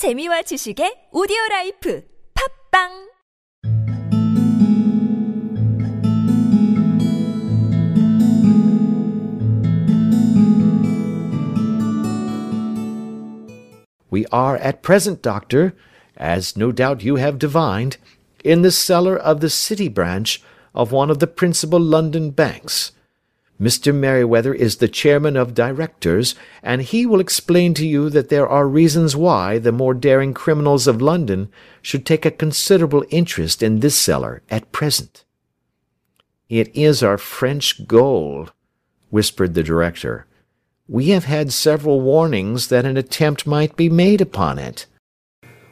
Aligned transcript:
재미와 0.00 0.40
지식의 0.48 1.12
오디오 1.12 1.36
라이프 1.50 2.02
팟빵 2.32 2.88
We 14.10 14.24
are 14.32 14.56
at 14.56 14.80
present, 14.80 15.20
Doctor, 15.20 15.74
as 16.16 16.56
no 16.56 16.72
doubt 16.72 17.04
you 17.04 17.16
have 17.16 17.38
divined, 17.38 17.98
in 18.42 18.62
the 18.62 18.72
cellar 18.72 19.18
of 19.18 19.42
the 19.42 19.50
City 19.50 19.88
branch 19.88 20.40
of 20.74 20.92
one 20.92 21.10
of 21.10 21.18
the 21.18 21.28
principal 21.28 21.78
London 21.78 22.30
banks. 22.30 22.92
Mr. 23.60 23.94
Merryweather 23.94 24.54
is 24.54 24.76
the 24.76 24.88
chairman 24.88 25.36
of 25.36 25.52
directors, 25.52 26.34
and 26.62 26.80
he 26.80 27.04
will 27.04 27.20
explain 27.20 27.74
to 27.74 27.86
you 27.86 28.08
that 28.08 28.30
there 28.30 28.48
are 28.48 28.66
reasons 28.66 29.14
why 29.14 29.58
the 29.58 29.70
more 29.70 29.92
daring 29.92 30.32
criminals 30.32 30.86
of 30.86 31.02
London 31.02 31.50
should 31.82 32.06
take 32.06 32.24
a 32.24 32.30
considerable 32.30 33.04
interest 33.10 33.62
in 33.62 33.80
this 33.80 33.94
cellar 33.94 34.42
at 34.50 34.72
present. 34.72 35.24
It 36.48 36.74
is 36.74 37.02
our 37.02 37.18
French 37.18 37.86
gold, 37.86 38.52
whispered 39.10 39.52
the 39.52 39.62
director. 39.62 40.26
We 40.88 41.10
have 41.10 41.26
had 41.26 41.52
several 41.52 42.00
warnings 42.00 42.68
that 42.68 42.86
an 42.86 42.96
attempt 42.96 43.46
might 43.46 43.76
be 43.76 43.90
made 43.90 44.22
upon 44.22 44.58
it. 44.58 44.86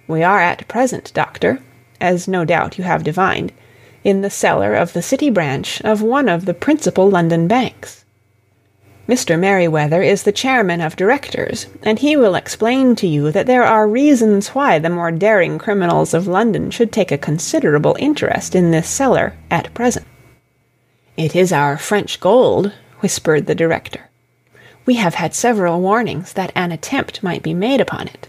We 0.07 0.23
are 0.23 0.41
at 0.41 0.69
present, 0.69 1.13
Doctor, 1.15 1.63
as 2.01 2.29
no 2.29 2.45
doubt 2.45 2.79
you 2.79 2.85
have 2.85 3.03
divined, 3.03 3.53
in 4.09 4.23
the 4.23 4.31
cellar 4.31 4.73
of 4.75 4.95
the 4.95 5.03
City 5.03 5.29
branch 5.29 5.83
of 5.83 6.01
one 6.01 6.31
of 6.31 6.47
the 6.47 6.55
principal 6.55 7.11
London 7.11 7.47
banks. 7.47 8.07
Mr. 9.07 9.39
Merryweather 9.39 10.01
is 10.01 10.23
the 10.23 10.33
chairman 10.33 10.81
of 10.81 10.97
directors, 10.97 11.67
and 11.83 11.99
he 11.99 12.17
will 12.17 12.35
explain 12.35 12.97
to 12.97 13.07
you 13.07 13.31
that 13.31 13.45
there 13.45 13.65
are 13.65 13.87
reasons 13.87 14.55
why 14.55 14.79
the 14.79 14.89
more 14.89 15.11
daring 15.11 15.59
criminals 15.59 16.15
of 16.15 16.27
London 16.27 16.71
should 16.71 16.91
take 16.91 17.13
a 17.13 17.19
considerable 17.19 17.97
interest 17.99 18.55
in 18.55 18.71
this 18.71 18.89
cellar 18.89 19.35
at 19.51 19.75
present. 19.75 20.07
It 21.19 21.37
is 21.37 21.53
our 21.53 21.77
French 21.77 22.19
gold, 22.19 22.73
whispered 23.01 23.47
the 23.47 23.55
director. 23.55 24.09
We 24.87 24.95
have 24.95 25.17
had 25.17 25.35
several 25.35 25.83
warnings 25.83 26.33
that 26.33 26.53
an 26.55 26.73
attempt 26.73 27.23
might 27.23 27.43
be 27.43 27.53
made 27.53 27.83
upon 27.83 28.09
it. 28.09 28.29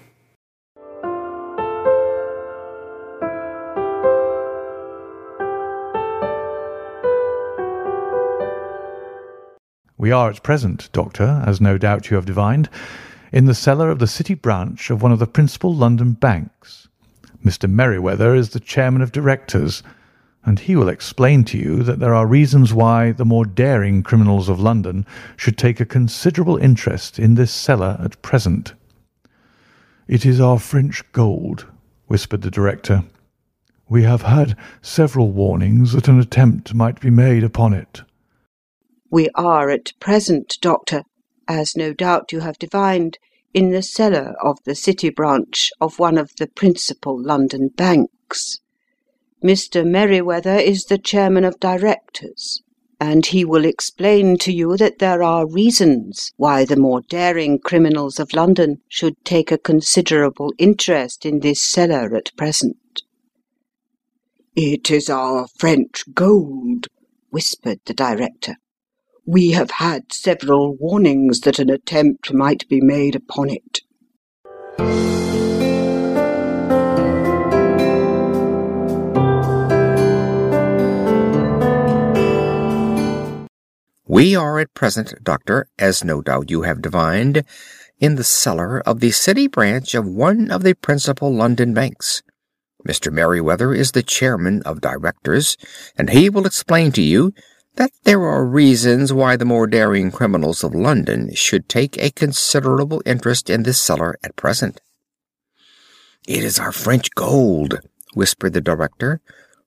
We 9.99 10.13
are 10.13 10.29
at 10.29 10.43
present, 10.43 10.87
Doctor, 10.93 11.43
as 11.45 11.59
no 11.59 11.77
doubt 11.77 12.09
you 12.09 12.15
have 12.15 12.25
divined, 12.25 12.69
in 13.33 13.47
the 13.47 13.53
cellar 13.53 13.89
of 13.89 13.99
the 13.99 14.07
City 14.07 14.33
branch 14.33 14.89
of 14.89 15.01
one 15.01 15.11
of 15.11 15.19
the 15.19 15.27
principal 15.27 15.75
London 15.75 16.13
banks. 16.13 16.87
Mr. 17.43 17.69
Merryweather 17.69 18.33
is 18.33 18.51
the 18.51 18.61
chairman 18.61 19.01
of 19.01 19.11
directors, 19.11 19.83
and 20.45 20.57
he 20.57 20.77
will 20.77 20.87
explain 20.87 21.43
to 21.43 21.57
you 21.57 21.83
that 21.83 21.99
there 21.99 22.15
are 22.15 22.25
reasons 22.25 22.73
why 22.73 23.11
the 23.11 23.25
more 23.25 23.43
daring 23.43 24.01
criminals 24.01 24.47
of 24.47 24.57
London 24.57 25.05
should 25.35 25.57
take 25.57 25.81
a 25.81 25.85
considerable 25.85 26.55
interest 26.55 27.19
in 27.19 27.35
this 27.35 27.51
cellar 27.51 27.99
at 28.01 28.21
present. 28.21 28.73
It 30.07 30.25
is 30.25 30.39
our 30.39 30.59
French 30.59 31.03
gold, 31.11 31.65
whispered 32.07 32.43
the 32.43 32.49
director. 32.49 33.03
We 33.89 34.03
have 34.03 34.21
had 34.21 34.55
several 34.81 35.33
warnings 35.33 35.91
that 35.91 36.07
an 36.07 36.21
attempt 36.21 36.73
might 36.73 37.01
be 37.01 37.09
made 37.09 37.43
upon 37.43 37.73
it. 37.73 38.03
We 39.11 39.29
are 39.33 39.69
at 39.69 39.93
present, 39.99 40.57
Doctor, 40.61 41.03
as 41.47 41.75
no 41.75 41.93
doubt 41.93 42.31
you 42.31 42.41
have 42.41 42.59
divined, 42.59 43.17
in 43.53 43.71
the 43.71 43.81
cellar 43.81 44.35
of 44.43 44.59
the 44.65 44.75
City 44.75 45.09
branch 45.09 45.71
of 45.81 45.97
one 45.97 46.17
of 46.17 46.31
the 46.37 46.45
principal 46.47 47.19
London 47.19 47.69
banks. 47.69 48.59
Mr. 49.43 49.83
Merryweather 49.83 50.57
is 50.57 50.85
the 50.85 50.99
chairman 50.99 51.43
of 51.43 51.59
directors, 51.59 52.61
and 52.99 53.25
he 53.27 53.43
will 53.43 53.65
explain 53.65 54.37
to 54.37 54.51
you 54.51 54.77
that 54.77 54.99
there 54.99 55.23
are 55.23 55.47
reasons 55.47 56.31
why 56.37 56.63
the 56.63 56.77
more 56.77 57.01
daring 57.01 57.57
criminals 57.57 58.19
of 58.19 58.33
London 58.33 58.81
should 58.89 59.15
take 59.25 59.51
a 59.51 59.57
considerable 59.57 60.53
interest 60.59 61.25
in 61.25 61.39
this 61.39 61.61
cellar 61.61 62.15
at 62.15 62.35
present. 62.35 63.01
It 64.55 64.91
is 64.91 65.09
our 65.09 65.47
French 65.57 66.03
gold, 66.13 66.87
whispered 67.31 67.79
the 67.85 67.93
director. 67.93 68.57
We 69.31 69.51
have 69.51 69.69
had 69.69 70.11
several 70.11 70.75
warnings 70.75 71.41
that 71.41 71.59
an 71.59 71.69
attempt 71.69 72.33
might 72.33 72.67
be 72.67 72.81
made 72.81 73.15
upon 73.15 73.51
it. 73.51 73.81
We 84.07 84.35
are 84.35 84.57
at 84.57 84.73
present, 84.73 85.13
Doctor, 85.23 85.67
as 85.77 86.03
no 86.03 86.23
doubt 86.23 86.49
you 86.49 86.63
have 86.63 86.81
divined, 86.81 87.43
in 87.99 88.15
the 88.15 88.23
cellar 88.23 88.79
of 88.79 88.99
the 88.99 89.11
City 89.11 89.45
branch 89.45 89.93
of 89.93 90.07
one 90.07 90.49
of 90.49 90.63
the 90.63 90.73
principal 90.73 91.31
London 91.31 91.75
banks. 91.75 92.23
Mr. 92.87 93.13
Merryweather 93.13 93.75
is 93.75 93.91
the 93.91 94.01
chairman 94.01 94.63
of 94.63 94.81
directors, 94.81 95.55
and 95.95 96.09
he 96.09 96.31
will 96.31 96.47
explain 96.47 96.91
to 96.93 97.03
you 97.03 97.31
that 97.79 97.91
there 98.03 98.23
are 98.23 98.43
reasons 98.43 99.13
why 99.13 99.37
the 99.37 99.45
more 99.45 99.65
daring 99.65 100.11
criminals 100.11 100.65
of 100.65 100.75
London 100.75 101.33
should 101.33 101.69
take 101.69 101.97
a 101.97 102.11
considerable 102.11 103.01
interest 103.05 103.49
in 103.49 103.63
this 103.63 103.81
cellar 103.81 104.17
at 104.21 104.35
present. 104.35 104.81
It 106.27 106.43
is 106.43 106.59
our 106.59 106.73
French 106.73 107.09
gold, 107.15 107.79
whispered 108.13 108.51
the 108.51 108.59
director. 108.59 109.21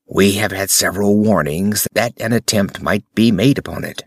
We 0.06 0.32
have 0.32 0.52
had 0.52 0.68
several 0.68 1.16
warnings 1.16 1.88
that 1.94 2.12
an 2.20 2.34
attempt 2.34 2.82
might 2.82 3.04
be 3.14 3.32
made 3.32 3.56
upon 3.56 3.82
it. 3.82 4.04